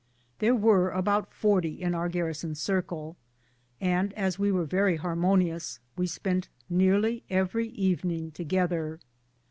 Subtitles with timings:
[0.39, 3.17] There were about forty in our garrison circle,
[3.79, 8.99] and as we were very harmonious we spent nearly every evening together.